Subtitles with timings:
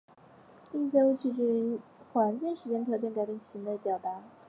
[0.73, 1.79] 一些植物取决于
[2.11, 4.23] 环境条件的时间因素而改变其形态的表达。